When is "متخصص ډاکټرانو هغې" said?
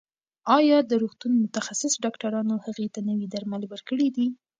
1.43-2.87